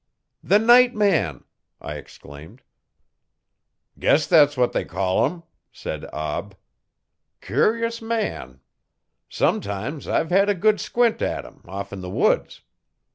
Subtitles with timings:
[0.41, 1.43] 'The night man!'
[1.79, 2.63] I exclaimed.
[3.99, 6.57] 'Guess thet's what they call 'im,' said Ab.
[7.39, 8.61] 'Curus man!
[9.29, 12.61] Sometimes I've hed a good squint at 'im off 'n the woods.